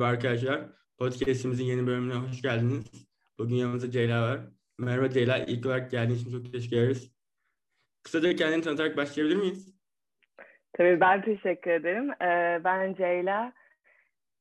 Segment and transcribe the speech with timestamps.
[0.00, 0.60] Merhaba arkadaşlar.
[0.98, 3.08] Podcast'imizin yeni bölümüne hoş geldiniz.
[3.38, 4.40] Bugün yanımızda Ceyla var.
[4.78, 5.38] Merhaba Ceyla.
[5.38, 7.12] İlk olarak geldiğin için çok teşekkür ederiz.
[8.02, 9.74] Kısaca kendini tanıtarak başlayabilir miyiz?
[10.72, 12.10] Tabii ben teşekkür ederim.
[12.10, 13.52] Ee, ben Ceyla.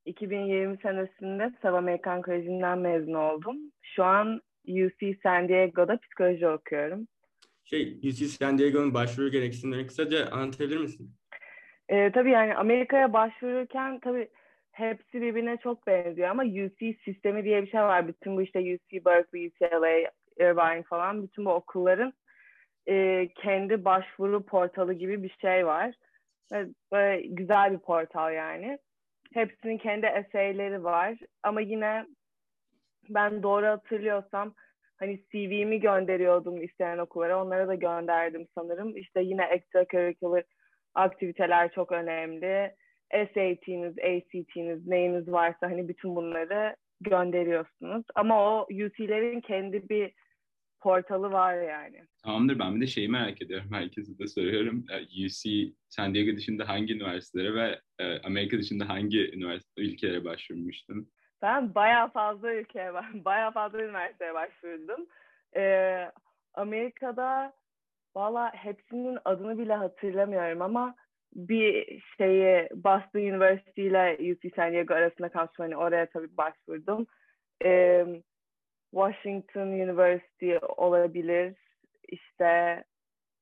[0.05, 3.57] 2020 senesinde Sav Amerikan Koleji'nden mezun oldum.
[3.81, 7.07] Şu an UC San Diego'da psikoloji okuyorum.
[7.63, 11.15] Şey, UC San Diego'nun başvuru gereksinimlerini kısaca anlatabilir misin?
[11.89, 14.29] Ee, tabii yani Amerika'ya başvururken tabii
[14.79, 18.07] hepsi birbirine çok benziyor ama UC sistemi diye bir şey var.
[18.07, 22.13] Bütün bu işte UC Berkeley, UCLA, Irvine falan bütün bu okulların
[22.87, 25.93] e, kendi başvuru portalı gibi bir şey var.
[26.51, 28.79] Ve böyle güzel bir portal yani.
[29.33, 32.05] Hepsinin kendi eseyleri var ama yine
[33.09, 34.53] ben doğru hatırlıyorsam
[34.97, 37.43] hani CV'mi gönderiyordum isteyen okullara.
[37.43, 38.97] Onlara da gönderdim sanırım.
[38.97, 40.43] İşte yine extracurricular
[40.95, 42.75] aktiviteler çok önemli.
[43.11, 48.05] SAT'niz, ACT'niz, neyiniz varsa hani bütün bunları gönderiyorsunuz.
[48.15, 50.13] Ama o UC'lerin kendi bir
[50.79, 52.03] portalı var yani.
[52.23, 53.67] Tamamdır ben bir de şeyi merak ediyorum.
[53.71, 54.85] Herkese de soruyorum.
[55.25, 61.11] UC San Diego dışında hangi üniversitelere ve e, Amerika dışında hangi üniversite ülkelere başvurmuştun?
[61.41, 65.07] Ben bayağı fazla ülkeye, bayağı fazla üniversiteye başvurdum.
[65.55, 66.11] Ee,
[66.53, 67.53] Amerika'da
[68.15, 70.95] valla hepsinin adını bile hatırlamıyorum ama
[71.33, 75.63] bir şeyi Boston University ile UC San Diego arasında kalmıştım.
[75.65, 77.07] Hani oraya tabii başvurdum.
[77.63, 78.05] Ee,
[78.91, 81.55] Washington University olabilir.
[82.07, 82.83] İşte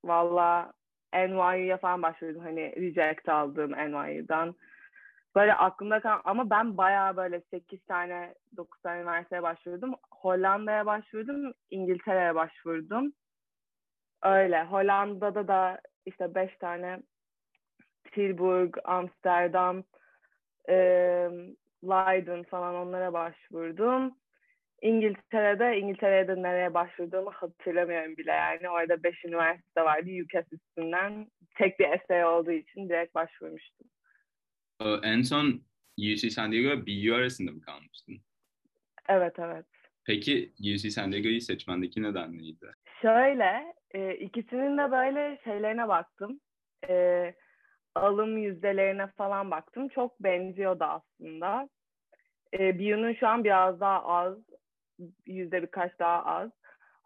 [0.05, 0.73] valla
[1.13, 2.43] NYU'ya falan başvurdum.
[2.43, 4.55] Hani reject aldım NYU'dan.
[5.35, 9.93] Böyle aklımda kal ama ben bayağı böyle 8 tane 9 tane üniversiteye başvurdum.
[10.11, 11.53] Hollanda'ya başvurdum.
[11.69, 13.13] İngiltere'ye başvurdum.
[14.23, 14.63] Öyle.
[14.63, 16.99] Hollanda'da da işte 5 tane
[18.11, 19.83] Tilburg, Amsterdam,
[20.69, 20.75] e,
[21.83, 24.13] Leiden falan onlara başvurdum.
[24.81, 28.69] İngiltere'de, İngiltere'de nereye başvurduğumu hatırlamıyorum bile yani.
[28.69, 31.27] Orada 5 üniversite vardı UCAS üstünden.
[31.55, 33.87] Tek bir essay olduğu için direkt başvurmuştum.
[35.03, 35.61] En son
[35.97, 38.17] UC San Diego BU arasında mı kalmıştın?
[39.09, 39.65] Evet, evet.
[40.05, 42.71] Peki UC San Diego'yu seçmendeki neden neydi?
[43.01, 46.39] Şöyle, e, ikisinin de böyle şeylerine baktım.
[46.89, 47.33] E,
[47.97, 49.87] alım yüzdelerine falan baktım.
[49.89, 51.69] Çok benziyordu aslında.
[52.53, 54.37] E, BU'nun şu an biraz daha az,
[55.25, 56.51] yüzde birkaç daha az.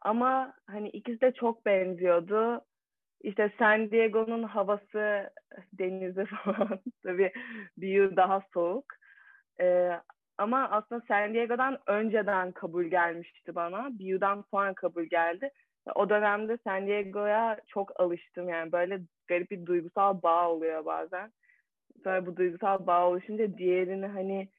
[0.02, 2.62] Ama hani ikisi de çok benziyordu.
[3.22, 5.30] İşte San Diego'nun havası,
[5.74, 7.32] denizi falan tabii
[7.78, 8.86] BU daha soğuk.
[9.62, 9.92] E,
[10.38, 13.90] ama aslında San Diego'dan önceden kabul gelmişti bana.
[14.00, 15.52] BU'dan sonra kabul geldi.
[15.96, 21.32] O dönemde San Diego'ya çok alıştım yani böyle garip bir duygusal bağ oluyor bazen.
[22.04, 24.50] Sonra bu duygusal bağ oluşunca diğerini hani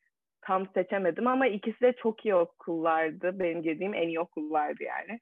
[0.41, 3.39] tam seçemedim ama ikisi de çok iyi okullardı.
[3.39, 5.21] Benim girdiğim en iyi okullardı yani.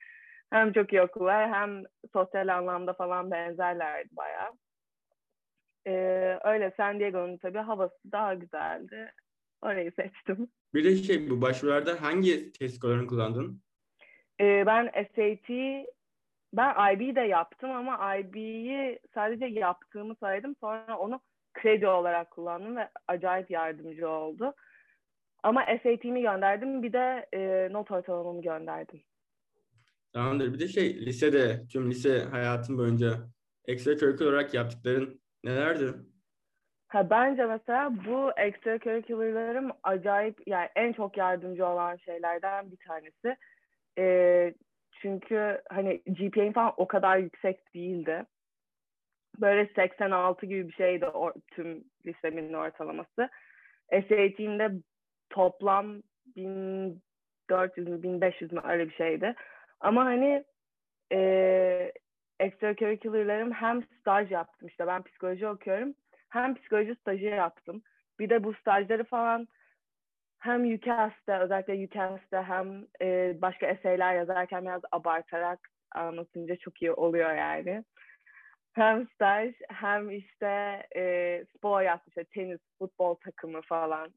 [0.50, 4.50] Hem çok iyi okullar hem sosyal anlamda falan benzerlerdi bayağı.
[5.86, 9.12] Ee, öyle San Diego'nun tabii havası daha güzeldi.
[9.62, 10.48] Orayı seçtim.
[10.74, 13.62] Bir de şey bu başvurularda hangi test kullandın?
[14.40, 15.48] Ee, ben SAT,
[16.52, 20.56] ben IB de yaptım ama IB'yi sadece yaptığımı söyledim.
[20.60, 21.20] Sonra onu
[21.54, 24.54] kredi olarak kullandım ve acayip yardımcı oldu.
[25.42, 26.82] Ama SAT'imi gönderdim.
[26.82, 29.02] Bir de e, not ortalamamı gönderdim.
[30.12, 30.54] Tamamdır.
[30.54, 33.14] Bir de şey lisede, tüm lise hayatın boyunca
[33.64, 35.94] extracurricular olarak yaptıkların nelerdi?
[36.88, 43.36] Ha, bence mesela bu extracurricular'larım acayip yani en çok yardımcı olan şeylerden bir tanesi.
[43.98, 44.54] E,
[45.02, 48.24] çünkü hani GPA'm falan o kadar yüksek değildi.
[49.40, 53.28] Böyle 86 gibi bir şeydi o, tüm lisemin ortalaması.
[53.90, 54.70] SAT'imde
[55.30, 56.02] toplam
[56.36, 59.34] 1400 mü 1500 mü öyle bir şeydi.
[59.80, 60.44] Ama hani
[61.12, 61.92] e,
[62.40, 65.94] extracurricular'larım hem staj yaptım işte ben psikoloji okuyorum
[66.28, 67.82] hem psikoloji stajı yaptım.
[68.18, 69.48] Bir de bu stajları falan
[70.40, 77.34] hem UCAS'te özellikle UCAS'te hem e, başka eseyler yazarken biraz abartarak anlatınca çok iyi oluyor
[77.34, 77.84] yani.
[78.72, 84.08] Hem staj hem işte e, spor yaptım işte tenis, futbol takımı falan.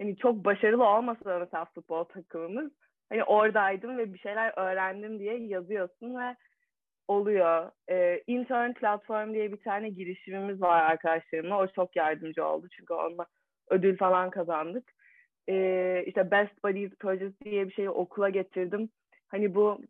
[0.00, 2.72] Hani çok başarılı olmasa da mesela futbol takımımız
[3.08, 6.36] hani oradaydım ve bir şeyler öğrendim diye yazıyorsun ve
[7.08, 7.70] oluyor.
[7.90, 11.58] Ee, intern platform diye bir tane girişimimiz var arkadaşlarımla.
[11.58, 13.26] O çok yardımcı oldu çünkü onunla
[13.70, 14.95] ödül falan kazandık.
[15.48, 18.88] Ee, işte Best Buddies projesi diye bir şeyi okula getirdim.
[19.28, 19.80] Hani bu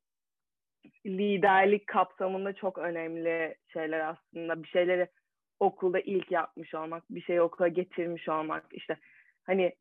[1.07, 4.63] liderlik kapsamında çok önemli şeyler aslında.
[4.63, 5.09] Bir şeyleri
[5.61, 8.65] okulda ilk yapmış olmak, bir şeyi okula getirmiş olmak.
[8.73, 8.97] İşte
[9.45, 9.73] hani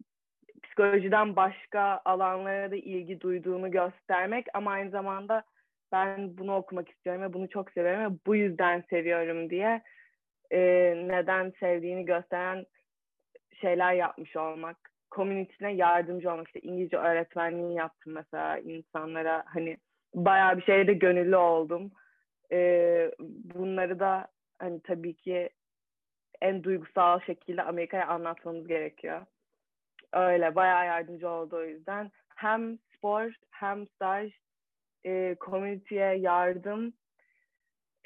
[0.63, 5.43] psikolojiden başka alanlara da ilgi duyduğunu göstermek ama aynı zamanda
[5.91, 9.81] ben bunu okumak istiyorum ve bunu çok seviyorum ve bu yüzden seviyorum diye
[10.51, 10.59] e,
[11.07, 12.65] neden sevdiğini gösteren
[13.61, 14.94] şeyler yapmış olmak.
[15.15, 16.47] Community'ne yardımcı olmak.
[16.47, 19.43] işte İngilizce öğretmenliği yaptım mesela insanlara.
[19.45, 19.77] Hani
[20.13, 21.91] bayağı bir şeyde gönüllü oldum.
[22.51, 23.11] E,
[23.53, 24.27] bunları da
[24.59, 25.49] hani tabii ki
[26.41, 29.25] en duygusal şekilde Amerika'ya anlatmamız gerekiyor.
[30.13, 32.11] Öyle bayağı yardımcı oldu o yüzden.
[32.35, 34.33] Hem spor hem staj,
[35.05, 36.93] e, community'ye yardım,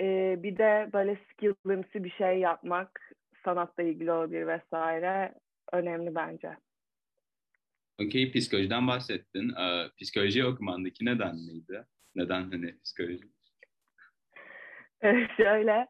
[0.02, 3.12] e, bir de böyle skill'ımsı bir şey yapmak,
[3.46, 5.34] sanatla ilgili olabilir vesaire
[5.72, 6.58] önemli bence.
[8.00, 9.50] Okey, psikolojiden bahsettin.
[9.50, 11.86] Ee, psikoloji okumandaki neden neydi?
[12.16, 13.24] Neden hani psikoloji?
[15.38, 15.88] Şöyle,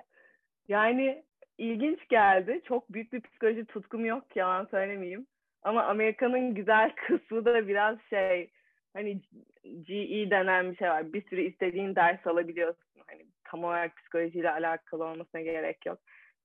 [0.67, 1.23] yani
[1.57, 2.61] ilginç geldi.
[2.67, 5.27] Çok büyük bir psikoloji tutkum yok yalan söylemeyeyim.
[5.63, 8.51] Ama Amerika'nın güzel kısmı da biraz şey
[8.93, 9.21] hani
[9.63, 11.13] GE denen bir şey var.
[11.13, 13.01] Bir sürü istediğin ders alabiliyorsun.
[13.07, 15.99] Hani tam olarak psikolojiyle alakalı olmasına gerek yok.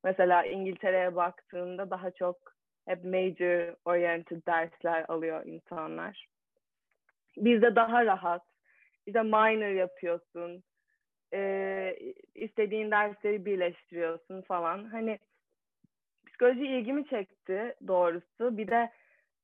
[0.04, 2.53] Mesela İngiltere'ye baktığında daha çok
[2.86, 6.26] hep major oriented dersler alıyor insanlar.
[7.36, 8.42] Bizde daha rahat.
[9.06, 10.62] İşte minor yapıyorsun.
[11.32, 11.96] Ee,
[12.34, 14.84] istediğin dersleri birleştiriyorsun falan.
[14.84, 15.18] Hani
[16.26, 18.56] psikoloji ilgimi çekti doğrusu.
[18.56, 18.90] Bir de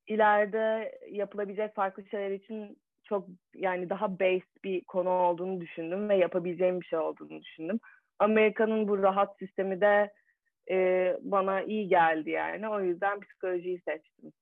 [0.06, 6.80] ileride yapılabilecek farklı şeyler için çok yani daha based bir konu olduğunu düşündüm ve yapabileceğim
[6.80, 7.80] bir şey olduğunu düşündüm.
[8.18, 10.12] Amerika'nın bu rahat sistemi de
[10.70, 12.68] e, bana iyi geldi yani.
[12.68, 14.32] O yüzden psikolojiyi seçtim.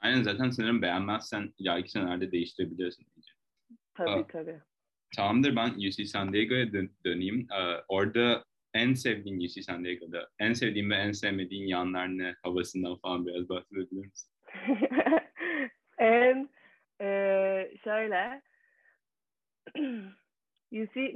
[0.00, 3.06] Aynen zaten sanırım beğenmezsen ileriki senelerde değiştirebiliyorsun.
[3.94, 4.60] Tabii Aa, tabii.
[5.16, 7.46] Tamamdır ben UC San Diego'ya dön- döneyim.
[7.52, 8.44] Ee, orada
[8.74, 12.34] en sevdiğin UC San Diego'da en sevdiğin ve en sevmediğin yanlar ne?
[12.42, 14.32] Havasından falan biraz bahsedebilir misin?
[15.98, 16.50] en
[17.00, 17.06] e,
[17.84, 18.42] şöyle
[20.72, 21.14] UC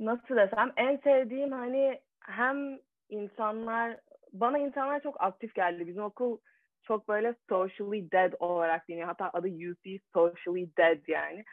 [0.00, 2.78] nasıl desem en sevdiğim hani hem
[3.12, 3.96] insanlar
[4.32, 5.86] bana insanlar çok aktif geldi.
[5.86, 6.38] Bizim okul
[6.82, 9.06] çok böyle socially dead olarak deniyor.
[9.06, 11.44] Hatta adı UC socially dead yani.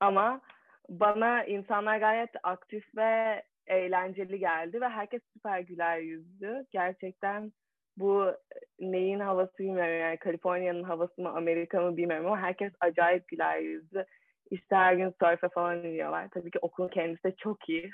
[0.00, 0.40] Ama
[0.88, 6.66] bana insanlar gayet aktif ve eğlenceli geldi ve herkes süper güler yüzlü.
[6.70, 7.52] Gerçekten
[7.96, 8.32] bu
[8.80, 14.04] neyin havası bilmiyorum yani Kaliforniya'nın havası mı Amerika mı bilmiyorum ama herkes acayip güler yüzlü.
[14.50, 16.28] İşte her gün surfe falan iniyorlar.
[16.34, 17.90] Tabii ki okulun kendisi de çok iyi.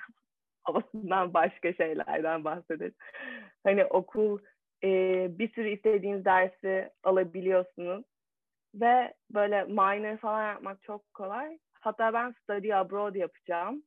[0.65, 2.95] Havasından başka şeylerden bahsedelim.
[3.65, 4.39] Hani okul
[4.85, 4.89] e,
[5.39, 8.05] bir sürü istediğiniz dersi alabiliyorsunuz.
[8.75, 11.59] Ve böyle minor falan yapmak çok kolay.
[11.81, 13.83] Hatta ben study abroad yapacağım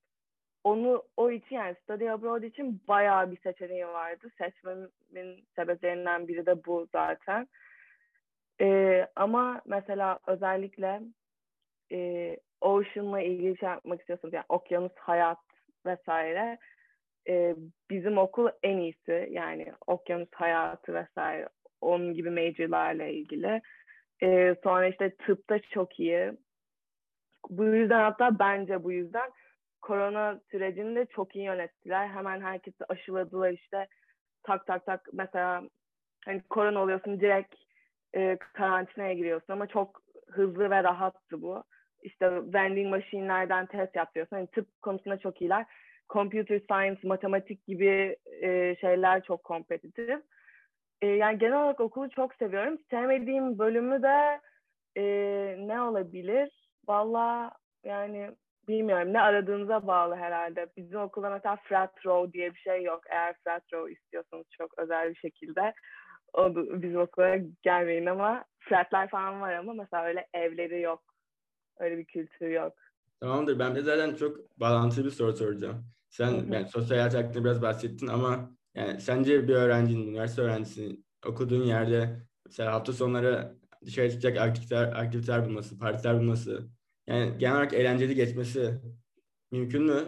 [0.66, 4.28] onu o için yani study abroad için bayağı bir seçeneği vardı.
[4.38, 7.48] Seçmemin sebeplerinden biri de bu zaten.
[8.62, 11.02] Ee, ama mesela özellikle
[11.92, 15.38] e, Ocean'la ilgili şey yapmak istiyorsanız yani okyanus hayat
[15.86, 16.58] vesaire
[17.30, 17.56] e,
[17.90, 21.50] bizim okul en iyisi yani okyanus hayatı vesaire
[21.82, 23.62] onun gibi majorlarla ilgili.
[24.24, 26.32] E, sonra işte tıpta çok iyi.
[27.50, 29.32] Bu yüzden hatta bence bu yüzden
[29.82, 32.08] korona sürecini de çok iyi yönettiler.
[32.08, 33.88] Hemen herkesi aşıladılar işte
[34.44, 35.64] tak tak tak mesela
[36.26, 37.56] hani korona oluyorsun direkt
[38.16, 41.64] e, karantinaya giriyorsun ama çok hızlı ve rahattı bu.
[42.02, 44.36] İşte vending machine'lerden test yapıyorsun.
[44.36, 45.66] Hani tıp konusunda çok iyiler.
[46.10, 50.20] Computer science, matematik gibi e, şeyler çok kompetitif.
[51.02, 52.78] E, yani genel olarak okulu çok seviyorum.
[52.90, 54.42] Sevmediğim bölümü de
[54.98, 55.04] e,
[55.68, 56.70] ne olabilir?
[56.88, 57.52] Valla
[57.84, 58.32] yani
[58.68, 60.68] bilmiyorum ne aradığınıza bağlı herhalde.
[60.78, 63.02] Bizim okulda mesela frat row diye bir şey yok.
[63.10, 65.74] Eğer frat row istiyorsanız çok özel bir şekilde
[66.34, 71.04] o bizim okula gelmeyin ama fratlar falan var ama mesela öyle evleri yok.
[71.80, 72.74] Öyle bir kültür yok.
[73.20, 73.60] Tamamdır.
[73.60, 75.86] Ben de zaten çok bağlantılı bir soru soracağım.
[76.10, 81.64] Sen yani sosyal hayat hakkında biraz bahsettin ama yani sence bir öğrencinin, üniversite öğrencisinin okuduğun
[81.64, 83.56] yerde mesela hafta sonları
[83.86, 86.68] dışarı çıkacak aktiviteler, aktiviteler bulması, partiler bulması
[87.08, 88.82] yani genel olarak eğlenceli geçmesi
[89.52, 90.04] mümkün mü?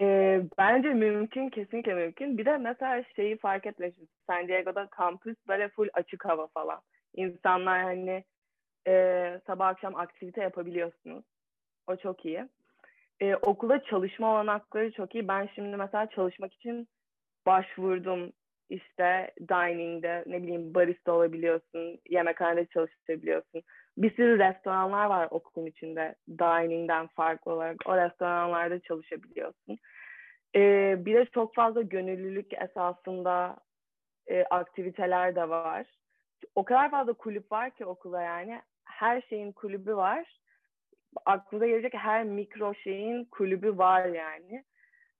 [0.00, 2.38] E, bence mümkün, kesinlikle mümkün.
[2.38, 4.08] Bir de mesela şeyi fark etmişim.
[4.26, 6.80] San Diego'da kampüs böyle full açık hava falan.
[7.14, 8.24] İnsanlar hani
[8.88, 11.24] e, sabah akşam aktivite yapabiliyorsunuz.
[11.86, 12.48] O çok iyi.
[13.20, 15.28] E, okulda çalışma olanakları çok iyi.
[15.28, 16.88] Ben şimdi mesela çalışmak için
[17.46, 18.32] başvurdum.
[18.70, 23.62] İşte dining'de ne bileyim barista olabiliyorsun, yemekhanede çalışabiliyorsun
[23.98, 27.76] bir sürü restoranlar var okulun içinde dining'den farklı olarak.
[27.86, 29.78] O restoranlarda çalışabiliyorsun.
[30.56, 33.56] Ee, bir de çok fazla gönüllülük esasında
[34.26, 35.86] e, aktiviteler de var.
[36.54, 38.62] o kadar fazla kulüp var ki okula yani.
[38.98, 40.38] Her şeyin kulübü var.
[41.26, 44.64] Aklına gelecek her mikro şeyin kulübü var yani.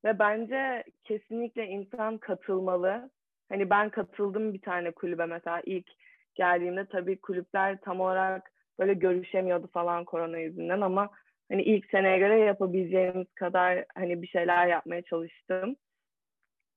[0.04, 3.10] Ve bence kesinlikle insan katılmalı.
[3.48, 5.86] Hani ben katıldım bir tane kulübe mesela ilk
[6.34, 11.10] geldiğimde tabii kulüpler tam olarak böyle görüşemiyordu falan korona yüzünden ama
[11.48, 15.76] hani ilk seneye göre yapabileceğimiz kadar hani bir şeyler yapmaya çalıştım.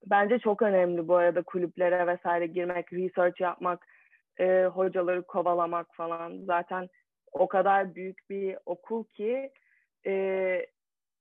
[0.05, 3.87] Bence çok önemli bu arada kulüplere vesaire girmek, research yapmak,
[4.39, 6.45] e, hocaları kovalamak falan.
[6.45, 6.89] Zaten
[7.31, 9.51] o kadar büyük bir okul ki
[10.05, 10.65] e,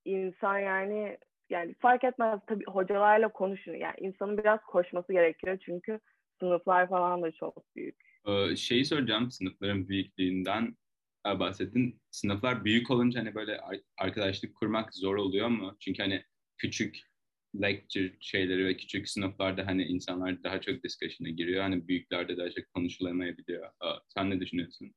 [0.05, 1.19] insan yani
[1.51, 3.75] yani fark etmez tabii hocalarla konuşun.
[3.75, 6.01] Yani insanın biraz koşması gerekiyor çünkü
[6.41, 7.97] sınıflar falan da çok büyük.
[8.27, 10.77] Ee, şeyi soracağım sınıfların büyüklüğünden
[11.25, 12.01] bahsettin.
[12.11, 13.61] Sınıflar büyük olunca hani böyle
[13.99, 15.77] arkadaşlık kurmak zor oluyor mu?
[15.81, 16.25] Çünkü hani
[16.57, 17.10] küçük
[17.55, 21.63] lecture şeyleri ve küçük sınıflarda hani insanlar daha çok discussion'a giriyor.
[21.63, 23.71] Hani büyüklerde daha çok konuşulamayabiliyor.
[24.09, 24.93] Sen ne düşünüyorsun?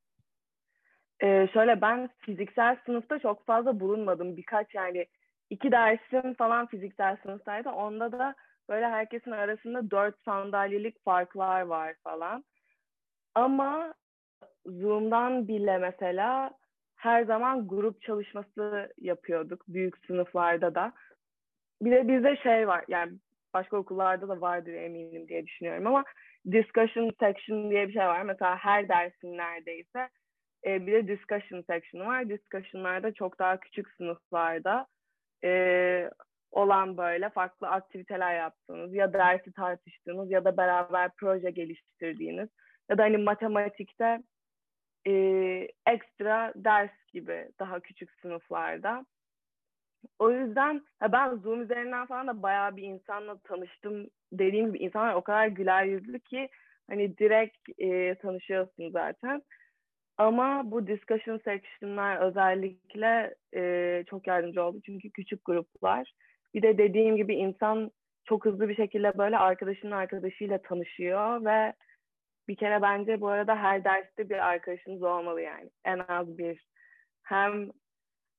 [1.23, 4.37] Ee, şöyle ben fiziksel sınıfta çok fazla bulunmadım.
[4.37, 5.05] Birkaç yani
[5.49, 7.69] iki dersim falan fiziksel sınıftaydı.
[7.69, 8.35] Onda da
[8.69, 12.43] böyle herkesin arasında dört sandalyelik farklar var falan.
[13.35, 13.93] Ama
[14.65, 16.51] Zoom'dan bile mesela
[16.95, 20.93] her zaman grup çalışması yapıyorduk büyük sınıflarda da.
[21.85, 23.11] Bir de bizde şey var yani
[23.53, 26.03] başka okullarda da vardır eminim diye düşünüyorum ama
[26.51, 28.21] discussion section diye bir şey var.
[28.21, 30.09] Mesela her dersin neredeyse
[30.65, 32.29] e, bir de discussion section var.
[32.29, 34.87] Discussion'larda çok daha küçük sınıflarda
[35.43, 36.09] e,
[36.51, 42.49] olan böyle farklı aktiviteler yaptığınız ya dersi tartıştığınız ya da beraber proje geliştirdiğiniz
[42.89, 44.23] ya da hani matematikte
[45.07, 45.11] e,
[45.87, 49.05] ekstra ders gibi daha küçük sınıflarda.
[50.19, 50.81] O yüzden
[51.11, 54.07] ben Zoom üzerinden falan da bayağı bir insanla tanıştım.
[54.31, 56.49] Dediğim gibi insanlar o kadar güler yüzlü ki
[56.89, 59.41] hani direkt e, tanışıyorsun zaten.
[60.17, 64.81] Ama bu discussion section'lar özellikle e, çok yardımcı oldu.
[64.85, 66.13] Çünkü küçük gruplar.
[66.53, 67.91] Bir de dediğim gibi insan
[68.25, 71.73] çok hızlı bir şekilde böyle arkadaşının arkadaşıyla tanışıyor ve
[72.47, 75.69] bir kere bence bu arada her derste bir arkadaşınız olmalı yani.
[75.85, 76.67] En az bir.
[77.23, 77.71] Hem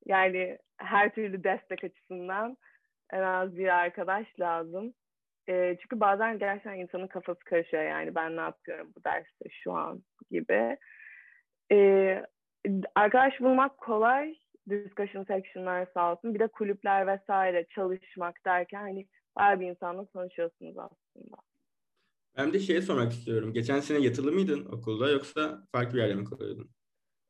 [0.06, 2.57] yani her türlü destek açısından
[3.12, 4.95] en az bir arkadaş lazım.
[5.49, 10.02] E, çünkü bazen gerçekten insanın kafası karışıyor yani ben ne yapıyorum bu derste şu an
[10.31, 10.76] gibi.
[11.73, 11.78] E,
[12.95, 14.35] arkadaş bulmak kolay.
[14.71, 16.35] Discussion section'lar sağ olsun.
[16.35, 21.37] Bir de kulüpler vesaire çalışmak derken hani bayağı bir insanla tanışıyorsunuz aslında.
[22.37, 23.52] Ben de şey sormak istiyorum.
[23.52, 26.71] Geçen sene yatılı mıydın okulda yoksa farklı bir yerde mi kalıyordun?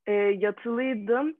[0.07, 1.37] E, yatılıydım.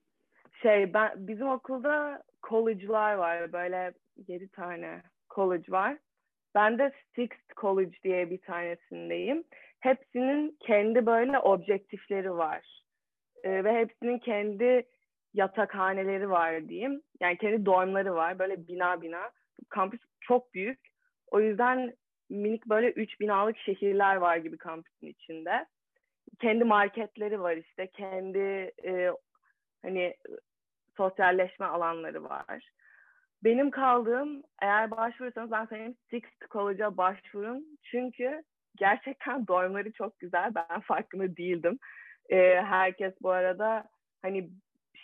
[0.65, 3.53] Şey ben bizim okulda college'lar var.
[3.53, 3.93] Böyle
[4.29, 5.03] yedi tane
[5.35, 5.97] college var.
[6.55, 9.45] Ben de Sixth College diye bir tanesindeyim.
[9.81, 12.83] Hepsinin kendi böyle objektifleri var.
[13.43, 14.87] E, ve hepsinin kendi
[15.35, 17.03] yatakhaneleri var diyeyim.
[17.21, 18.39] Yani kendi dormları var.
[18.39, 19.31] Böyle bina bina.
[19.69, 20.81] Kampüs çok büyük.
[21.31, 21.95] O yüzden
[22.31, 25.67] minik böyle üç binalık şehirler var gibi kampüsün içinde.
[26.41, 27.87] Kendi marketleri var işte.
[27.87, 29.11] Kendi e,
[29.83, 30.15] hani
[30.97, 32.71] sosyalleşme alanları var.
[33.45, 37.79] Benim kaldığım eğer başvurursanız ben söyleyeyim Sixth College'a başvurun.
[37.83, 38.43] Çünkü
[38.77, 40.53] gerçekten dormları çok güzel.
[40.55, 41.79] Ben farkında değildim.
[42.31, 43.85] E, herkes bu arada
[44.23, 44.51] hani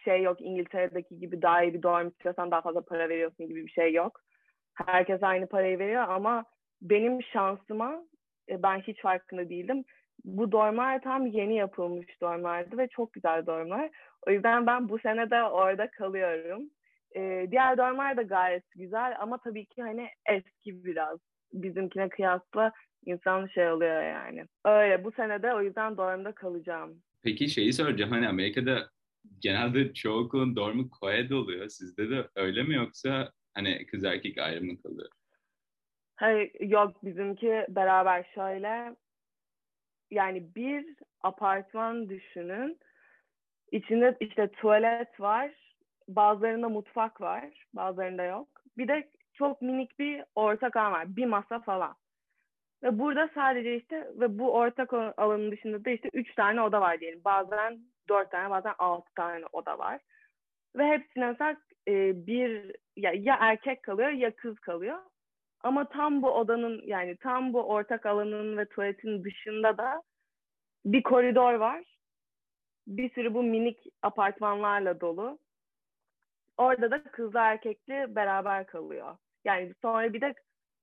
[0.04, 3.70] şey yok İngiltere'deki gibi daha iyi bir dorm istiyorsan daha fazla para veriyorsun gibi bir
[3.70, 4.20] şey yok.
[4.75, 6.44] Herkes aynı parayı veriyor ama
[6.82, 8.02] benim şansıma
[8.49, 9.85] e, ben hiç farkında değildim.
[10.25, 13.91] Bu dormlar tam yeni yapılmış dormlardı ve çok güzel dormlar.
[14.27, 16.71] O yüzden ben bu sene de orada kalıyorum.
[17.17, 21.19] E, diğer dormlar da gayet güzel ama tabii ki hani eski biraz.
[21.53, 22.73] Bizimkine kıyasla
[23.07, 24.47] insan şey oluyor yani.
[24.65, 27.03] Öyle bu sene de o yüzden dormda kalacağım.
[27.23, 28.91] Peki şeyi soracağım hani Amerika'da
[29.39, 31.69] genelde çoğu okulun dormu co-ed oluyor.
[31.69, 35.09] Sizde de öyle mi yoksa hani kız erkek ayrımı kalıyor?
[36.17, 38.97] Hayır yok bizimki beraber şöyle
[40.11, 42.79] yani bir apartman düşünün.
[43.73, 45.50] İçinde işte tuvalet var.
[46.09, 47.45] Bazılarında mutfak var.
[47.75, 48.49] Bazılarında yok.
[48.79, 51.17] Bir de çok minik bir ortak alan var.
[51.17, 51.97] Bir masa falan.
[52.83, 57.00] Ve burada sadece işte ve bu ortak alanın dışında da işte üç tane oda var
[57.00, 57.21] diyelim.
[57.25, 60.00] Bazen dört tane bazen altı tane oda var.
[60.76, 61.57] Ve hepsine mesela
[62.26, 64.99] bir ya, ya erkek kalıyor ya kız kalıyor.
[65.62, 70.02] Ama tam bu odanın yani tam bu ortak alanın ve tuvaletin dışında da
[70.85, 71.85] bir koridor var.
[72.87, 75.38] Bir sürü bu minik apartmanlarla dolu.
[76.57, 79.17] Orada da kızla erkekli beraber kalıyor.
[79.45, 80.35] Yani sonra bir de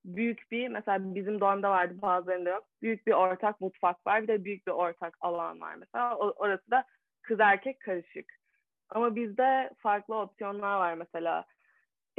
[0.05, 2.63] büyük bir mesela bizim dormda vardı bazılarında yok.
[2.81, 6.17] Büyük bir ortak mutfak var bir de büyük bir ortak alan var mesela.
[6.17, 6.85] orası da
[7.21, 8.33] kız erkek karışık.
[8.89, 11.45] Ama bizde farklı opsiyonlar var mesela.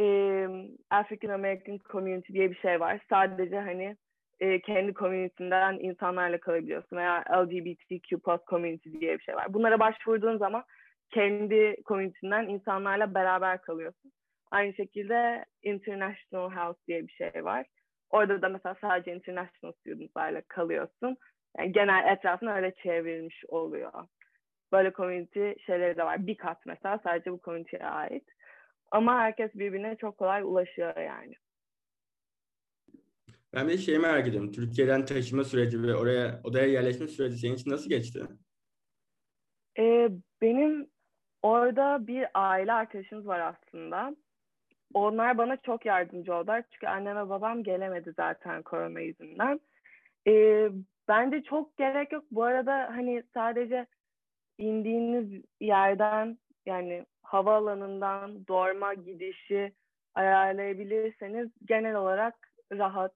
[0.01, 0.49] Ee,
[0.91, 3.01] African American Community diye bir şey var.
[3.11, 3.97] Sadece hani
[4.41, 9.55] e, kendi komünitinden insanlarla kalabiliyorsun veya LGBTQ plus community diye bir şey var.
[9.55, 10.65] Bunlara başvurduğun zaman
[11.11, 14.13] kendi komünitinden insanlarla beraber kalıyorsun.
[14.51, 17.67] Aynı şekilde International House diye bir şey var.
[18.11, 21.17] Orada da mesela sadece international students'larla kalıyorsun.
[21.59, 23.93] Yani genel etrafını öyle çevrilmiş oluyor.
[24.73, 26.27] Böyle community şeyleri de var.
[26.27, 28.25] Bir kat mesela sadece bu community'ye ait.
[28.91, 31.35] Ama herkes birbirine çok kolay ulaşıyor yani.
[33.55, 34.53] Ben bir şey merak ediyorum.
[34.53, 38.23] Türkiye'den taşıma süreci ve oraya odaya yerleşme süreci senin için nasıl geçti?
[39.79, 40.09] Ee,
[40.43, 40.91] benim
[41.43, 44.17] orada bir aile arkadaşımız var aslında.
[44.95, 46.65] Onlar bana çok yardımcı oldular.
[46.71, 49.61] Çünkü annem ve babam gelemedi zaten korona yüzünden.
[50.27, 50.69] Ee,
[51.09, 52.25] bence çok gerek yok.
[52.31, 53.87] Bu arada hani sadece
[54.59, 59.73] indiğiniz yerden yani havaalanından dorma gidişi
[60.15, 62.35] ayarlayabilirseniz genel olarak
[62.73, 63.13] rahat.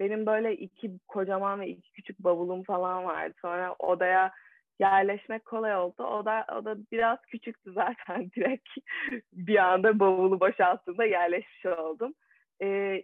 [0.00, 3.34] Benim böyle iki kocaman ve iki küçük bavulum falan vardı.
[3.40, 4.32] Sonra odaya
[4.80, 6.04] yerleşmek kolay oldu.
[6.04, 8.68] O da o da biraz küçüktü zaten direkt
[9.32, 12.14] bir anda bavulu boşalttığımda yerleşmiş oldum.
[12.62, 13.02] Ee,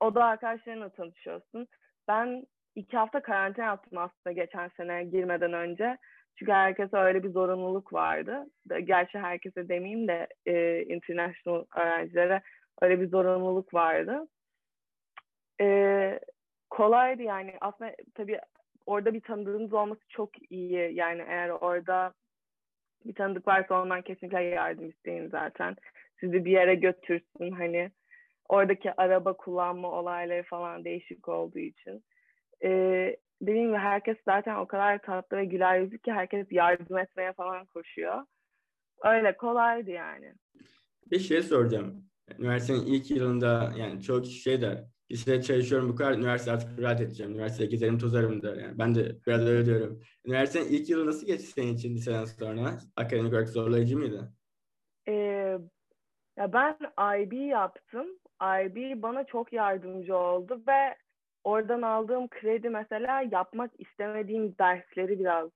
[0.00, 1.68] oda arkadaşlarınla tanışıyorsun.
[2.08, 5.98] Ben iki hafta karantina yaptım aslında geçen sene girmeden önce.
[6.36, 8.46] Çünkü herkese öyle bir zorunluluk vardı.
[8.84, 12.42] Gerçi herkese demeyeyim de e, international öğrencilere
[12.82, 14.28] öyle bir zorunluluk vardı.
[15.60, 16.20] E,
[16.70, 17.54] kolaydı yani.
[17.60, 18.40] Aslında tabii
[18.86, 20.94] orada bir tanıdığınız olması çok iyi.
[20.94, 22.14] Yani eğer orada
[23.04, 25.76] bir tanıdık varsa ondan kesinlikle yardım isteyin zaten.
[26.20, 27.90] Sizi bir yere götürsün hani.
[28.48, 32.04] Oradaki araba kullanma olayları falan değişik olduğu için.
[32.64, 37.32] Ee, dediğim gibi herkes zaten o kadar tatlı ve güler yüzlü ki herkes yardım etmeye
[37.32, 38.24] falan koşuyor.
[39.04, 40.34] Öyle kolaydı yani.
[41.10, 42.04] Bir şey soracağım.
[42.38, 44.84] Üniversitenin ilk yılında yani çok şey der.
[45.10, 47.32] Lisede çalışıyorum bu kadar üniversite artık rahat edeceğim.
[47.32, 48.56] Üniversiteye gezerim tozarım der.
[48.56, 50.00] Yani ben de biraz öyle diyorum.
[50.24, 52.78] Üniversitenin ilk yılı nasıl geçti senin için liseden sonra?
[52.96, 54.32] Akademik olarak zorlayıcı mıydı?
[55.08, 55.12] Ee,
[56.36, 56.78] ya ben
[57.22, 58.06] IB yaptım.
[58.42, 60.96] IB bana çok yardımcı oldu ve
[61.44, 65.50] oradan aldığım kredi mesela yapmak istemediğim dersleri biraz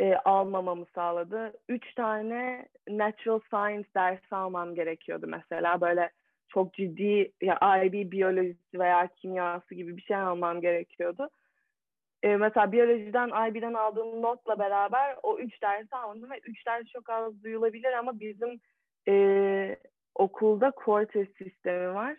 [0.00, 1.52] e, almamamı sağladı.
[1.68, 5.80] Üç tane natural science dersi almam gerekiyordu mesela.
[5.80, 6.10] Böyle
[6.48, 11.30] çok ciddi ya IB biyolojisi veya kimyası gibi bir şey almam gerekiyordu.
[12.22, 17.10] E, mesela biyolojiden IB'den aldığım notla beraber o üç dersi aldım ve üç ders çok
[17.10, 18.60] az duyulabilir ama bizim
[19.08, 19.76] e,
[20.14, 22.16] okulda quarter sistemi var.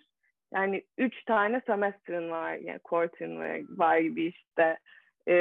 [0.54, 2.54] Yani üç tane semester'ın var.
[2.54, 4.78] Yani quarter'ın var gibi işte.
[5.28, 5.36] E,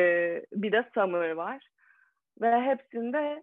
[0.53, 1.69] bir de summer var.
[2.41, 3.43] Ve hepsinde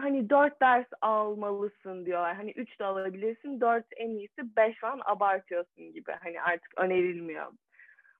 [0.00, 2.36] hani dört ders almalısın diyorlar.
[2.36, 6.12] Hani üç de alabilirsin, dört en iyisi, beş falan abartıyorsun gibi.
[6.20, 7.52] Hani artık önerilmiyor.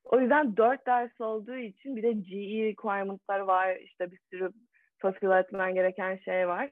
[0.05, 3.77] O yüzden dört ders olduğu için bir de GE requirement'lar var.
[3.77, 4.51] İşte bir sürü
[4.99, 6.71] fulfill etmen gereken şey var.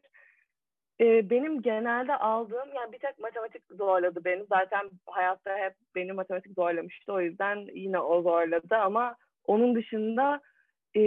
[1.00, 4.44] Ee, benim genelde aldığım, yani bir tek matematik zorladı beni.
[4.44, 7.12] Zaten hayatta hep beni matematik zorlamıştı.
[7.12, 10.40] O yüzden yine o zorladı ama onun dışında
[10.96, 11.02] e,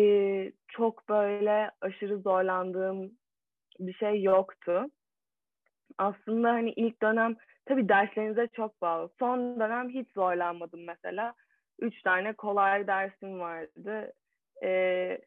[0.68, 3.12] çok böyle aşırı zorlandığım
[3.80, 4.86] bir şey yoktu.
[5.98, 9.10] Aslında hani ilk dönem tabii derslerinize çok bağlı.
[9.20, 11.34] Son dönem hiç zorlanmadım mesela.
[11.80, 14.14] Üç tane kolay dersim vardı.
[14.64, 15.20] Ee,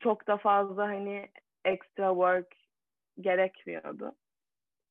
[0.00, 1.28] çok da fazla hani
[1.64, 2.54] extra work
[3.20, 4.12] gerekmiyordu.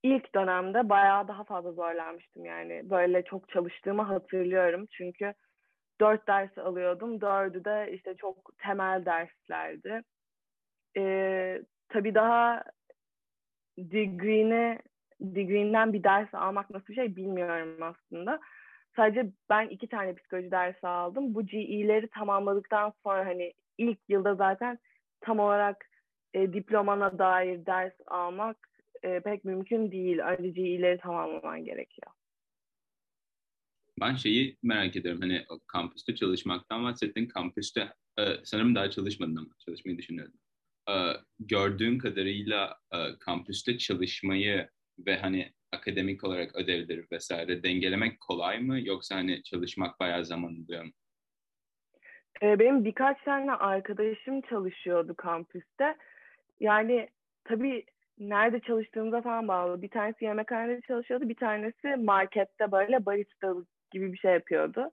[0.04, 2.90] İlk dönemde bayağı daha fazla zorlanmıştım yani.
[2.90, 4.86] Böyle çok çalıştığımı hatırlıyorum.
[4.92, 5.34] Çünkü
[6.02, 7.22] dört ders alıyordum.
[7.22, 10.02] Dördü de işte çok temel derslerdi.
[10.98, 12.64] Ee, tabii daha
[13.78, 14.80] degree'ne
[15.22, 18.40] degree'nden bir ders almak nasıl bir şey bilmiyorum aslında.
[18.96, 21.36] Sadece ben iki tane psikoloji dersi aldım.
[21.36, 24.80] Bu GE'leri tamamladıktan sonra hani ilk yılda zaten
[25.22, 25.86] tam olarak
[26.36, 28.58] e, diplomana dair ders almak
[29.04, 30.20] e, pek mümkün değil.
[30.20, 32.12] Önce GE'leri tamamlaman gerekiyor.
[34.02, 35.22] Ben şeyi merak ediyorum.
[35.22, 37.28] Hani kampüste çalışmaktan bahsettin.
[37.28, 40.40] Kampüste e, sanırım daha çalışmadın ama çalışmayı düşünüyordum
[40.90, 40.94] e,
[41.40, 44.70] gördüğüm kadarıyla e, kampüste çalışmayı
[45.00, 50.84] ve hani akademik olarak ödevleri vesaire dengelemek kolay mı yoksa hani çalışmak bayağı zaman alıyor
[50.84, 50.92] mu?
[52.42, 55.98] E, benim birkaç tane arkadaşım çalışıyordu kampüste.
[56.60, 57.10] Yani
[57.44, 57.86] tabii
[58.20, 59.82] nerede çalıştığımıza falan bağlı.
[59.82, 63.56] Bir tanesi yemekhanede çalışıyordu, bir tanesi markette böyle barista
[63.92, 64.92] gibi bir şey yapıyordu.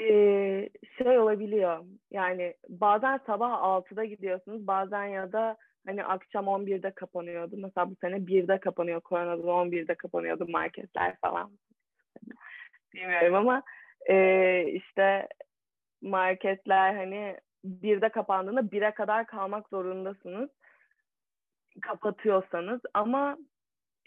[0.00, 7.56] Ee, şey olabiliyor yani bazen sabah 6'da gidiyorsunuz bazen ya da hani akşam 11'de kapanıyordu.
[7.56, 11.50] Mesela bu sene 1'de kapanıyor koronadan 11'de kapanıyordu marketler falan.
[12.94, 13.62] Bilmiyorum ama
[14.10, 15.28] e, işte
[16.02, 20.50] marketler hani 1'de kapandığında 1'e kadar kalmak zorundasınız.
[21.82, 23.38] Kapatıyorsanız ama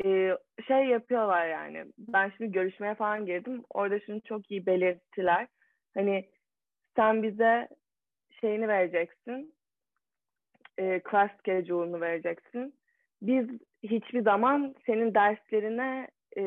[0.06, 0.38] e,
[0.68, 1.86] şey yapıyorlar yani.
[1.98, 3.64] Ben şimdi görüşmeye falan girdim.
[3.70, 5.48] Orada şunu çok iyi belirttiler.
[5.94, 6.30] Hani
[6.96, 7.68] sen bize
[8.42, 9.56] şeyini vereceksin.
[10.78, 12.76] E, class schedule'unu vereceksin.
[13.22, 13.48] Biz
[13.84, 16.44] hiçbir zaman senin derslerine e,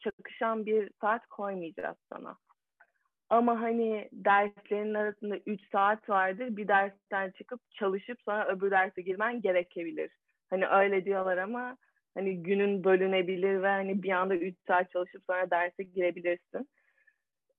[0.00, 2.36] çakışan bir saat koymayacağız sana.
[3.30, 6.56] Ama hani derslerin arasında 3 saat vardır.
[6.56, 10.10] Bir dersten çıkıp çalışıp sonra öbür derse girmen gerekebilir.
[10.50, 11.76] Hani öyle diyorlar ama
[12.14, 16.68] hani günün bölünebilir ve hani bir anda 3 saat çalışıp sonra derse girebilirsin.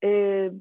[0.04, 0.52] Ee,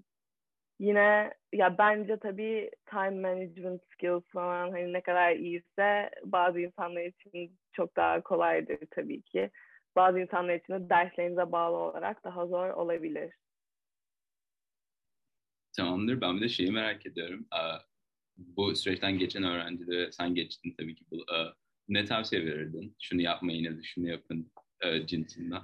[0.81, 7.59] yine ya bence tabii time management skills falan hani ne kadar iyiyse bazı insanlar için
[7.73, 9.51] çok daha kolaydır tabii ki.
[9.97, 13.35] Bazı insanlar için de derslerinize bağlı olarak daha zor olabilir.
[15.77, 16.21] Tamamdır.
[16.21, 17.47] Ben bir de şeyi merak ediyorum.
[18.37, 21.05] Bu süreçten geçen öğrencilere sen geçtin tabii ki.
[21.11, 21.25] Bu,
[21.89, 22.97] ne tavsiye verirdin?
[23.03, 24.53] Şunu yapmayın ya şunu yapın
[25.07, 25.62] cinsinden.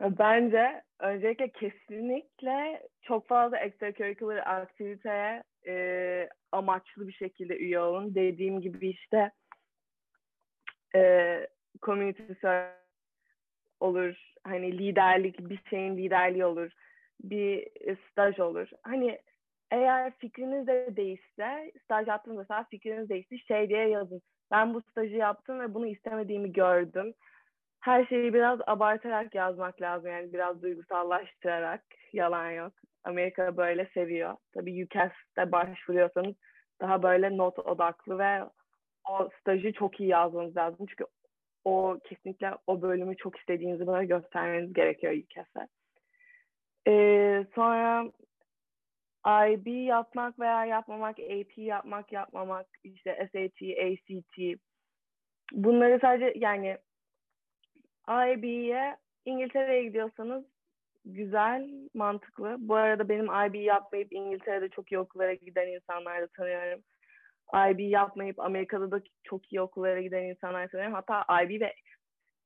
[0.00, 8.14] Bence öncelikle kesinlikle çok fazla extracurricular aktiviteye e, amaçlı bir şekilde üye olun.
[8.14, 9.30] Dediğim gibi işte
[10.94, 11.46] e,
[11.82, 12.22] community
[13.80, 14.34] olur.
[14.44, 16.72] Hani liderlik, bir şeyin liderliği olur.
[17.20, 17.68] Bir
[18.10, 18.68] staj olur.
[18.82, 19.18] Hani
[19.70, 24.22] eğer fikriniz de değişse, staj yaptığınız mesela fikriniz değişti, şey diye yazın.
[24.50, 27.14] Ben bu stajı yaptım ve bunu istemediğimi gördüm
[27.84, 30.10] her şeyi biraz abartarak yazmak lazım.
[30.10, 31.84] Yani biraz duygusallaştırarak.
[32.12, 32.72] Yalan yok.
[33.04, 34.36] Amerika böyle seviyor.
[34.54, 36.34] Tabii UCAS'te başvuruyorsanız
[36.80, 38.40] daha böyle not odaklı ve
[39.10, 40.86] o stajı çok iyi yazmanız lazım.
[40.86, 41.04] Çünkü
[41.64, 45.68] o kesinlikle o bölümü çok istediğinizi böyle göstermeniz gerekiyor UCAS'e.
[46.88, 48.12] Ee, sonra
[49.26, 54.60] IB yapmak veya yapmamak, AP yapmak, yapmamak, işte SAT, ACT
[55.52, 56.78] bunları sadece yani
[58.08, 60.44] IB'ye İngiltere'ye gidiyorsanız
[61.04, 62.56] güzel, mantıklı.
[62.58, 66.80] Bu arada benim IB yapmayıp İngiltere'de çok iyi okullara giden insanlar da tanıyorum.
[67.54, 70.94] IB yapmayıp Amerika'da da çok iyi okullara giden insanlar tanıyorum.
[70.94, 71.74] Hatta IB ve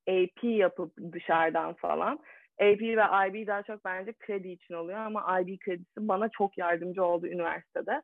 [0.08, 2.18] AP yapıp dışarıdan falan.
[2.60, 7.04] AP ve IB daha çok bence kredi için oluyor ama IB kredisi bana çok yardımcı
[7.04, 8.02] oldu üniversitede.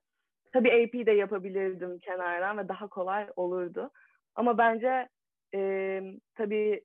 [0.53, 3.91] Tabii AP de yapabilirdim kenardan ve daha kolay olurdu.
[4.35, 5.09] Ama bence
[5.55, 6.01] e,
[6.35, 6.85] tabii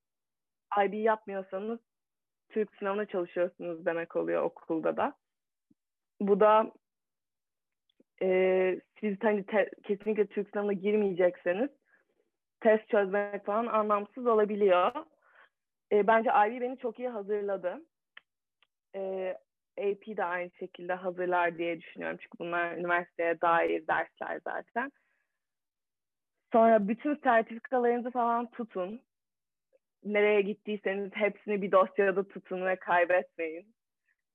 [0.86, 1.80] IB yapmıyorsanız
[2.50, 5.14] Türk sınavına çalışıyorsunuz demek oluyor okulda da.
[6.22, 6.72] Bu da
[8.22, 11.70] e, siz hani te, kesinlikle Türk sınavına girmeyecekseniz
[12.62, 14.92] test çözmek falan anlamsız olabiliyor.
[15.92, 17.82] E, bence IB beni çok iyi hazırladı.
[18.96, 19.34] E,
[19.78, 22.18] AP de aynı şekilde hazırlar diye düşünüyorum.
[22.22, 24.92] Çünkü bunlar üniversiteye dair dersler zaten.
[26.54, 29.02] Sonra bütün sertifikalarınızı falan tutun
[30.04, 33.76] nereye gittiyseniz hepsini bir dosyada tutun ve kaybetmeyin.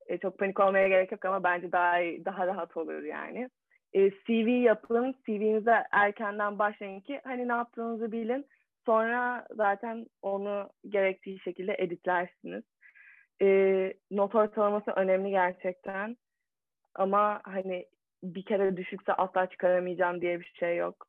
[0.06, 3.50] E, çok panik olmaya gerek yok ama bence daha daha rahat olur yani.
[3.92, 8.46] E, CV yapın, CV'nize erkenden başlayın ki hani ne yaptığınızı bilin.
[8.86, 12.64] Sonra zaten onu gerektiği şekilde editlersiniz.
[13.42, 13.48] E,
[14.10, 16.16] not ortalaması önemli gerçekten.
[16.94, 17.86] Ama hani
[18.22, 21.06] bir kere düşükse asla çıkaramayacağım diye bir şey yok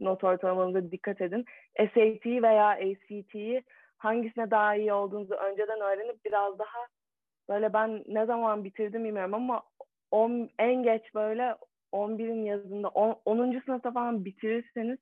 [0.00, 1.44] not ortalamanıza dikkat edin.
[1.78, 3.62] SAT veya ACT'yi
[3.98, 6.86] hangisine daha iyi olduğunuzu önceden öğrenip biraz daha
[7.48, 9.62] böyle ben ne zaman bitirdim bilmiyorum ama
[10.10, 11.56] on, en geç böyle
[11.92, 13.20] 11'in yazında 10.
[13.24, 13.60] 10.
[13.66, 14.98] sınıfta falan bitirirseniz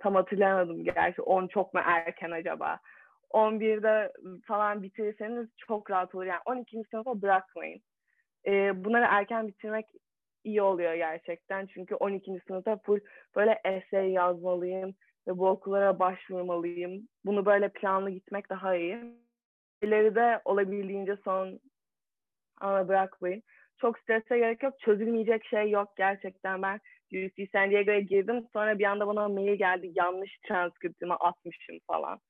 [0.00, 2.78] tam hatırlayamadım gerçi 10 çok mu erken acaba
[3.30, 4.12] 11'de
[4.46, 6.82] falan bitirirseniz çok rahat olur yani 12.
[6.90, 7.80] sınıfa bırakmayın
[8.46, 9.86] ee, bunları erken bitirmek
[10.44, 11.66] iyi oluyor gerçekten.
[11.66, 12.40] Çünkü 12.
[12.46, 13.00] sınıfta full
[13.36, 14.94] böyle essay yazmalıyım
[15.28, 17.08] ve bu okullara başvurmalıyım.
[17.24, 18.98] Bunu böyle planlı gitmek daha iyi.
[19.82, 21.60] İleride olabildiğince son
[22.60, 23.42] ana bırakmayın.
[23.78, 24.80] Çok strese gerek yok.
[24.80, 26.62] Çözülmeyecek şey yok gerçekten.
[26.62, 26.80] Ben
[27.12, 28.46] UC San Diego'ya girdim.
[28.52, 29.92] Sonra bir anda bana mail geldi.
[29.94, 32.20] Yanlış transkriptimi atmışım falan.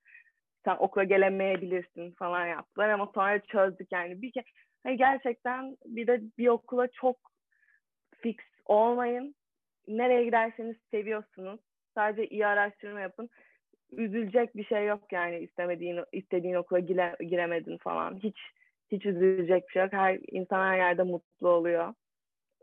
[0.65, 4.23] Sen okula gelemeyebilirsin falan yaptılar ama sonra çözdük yani.
[4.23, 4.45] Bir kere
[4.83, 7.17] hani gerçekten bir de bir okula çok
[8.23, 9.35] fix olmayın.
[9.89, 11.61] Nereye giderseniz seviyorsunuz.
[11.95, 13.29] Sadece iyi araştırma yapın.
[13.93, 18.19] Üzülecek bir şey yok yani istemediğin istediğin okula gire, giremedin falan.
[18.23, 18.37] Hiç
[18.91, 19.93] hiç üzülecek bir şey yok.
[19.93, 21.95] Her insan her yerde mutlu oluyor.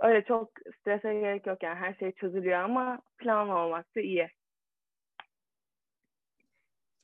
[0.02, 4.30] Öyle çok strese gerek yok yani her şey çözülüyor ama planlı olmak da iyi.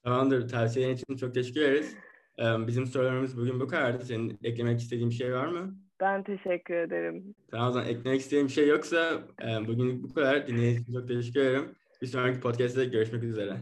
[0.03, 0.47] Tamamdır.
[0.47, 1.97] Tavsiyen için çok teşekkür ederiz.
[2.39, 4.05] Bizim sorularımız bugün bu kadardı.
[4.05, 5.75] Senin eklemek istediğin bir şey var mı?
[5.99, 7.35] Ben teşekkür ederim.
[7.51, 9.23] Tamam o zaman eklemek istediğin bir şey yoksa
[9.67, 10.47] bugün bu kadar.
[10.47, 11.75] Dinlediğiniz için çok teşekkür ederim.
[12.01, 13.57] Bir sonraki podcast'te görüşmek üzere.